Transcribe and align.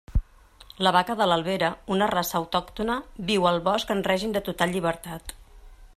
La 0.87 0.93
vaca 0.95 1.15
de 1.19 1.27
l'Albera, 1.31 1.69
una 1.97 2.07
raça 2.13 2.35
autòctona, 2.41 2.95
viu 3.31 3.45
al 3.51 3.61
bosc 3.69 3.95
en 3.97 4.03
règim 4.11 4.37
de 4.39 4.45
total 4.49 4.75
llibertat. 4.77 5.41